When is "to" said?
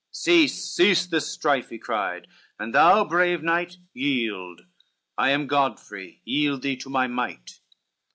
6.77-6.89